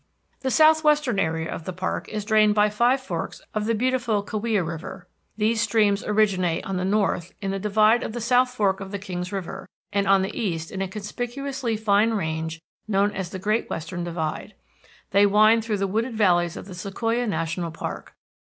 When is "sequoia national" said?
16.73-17.69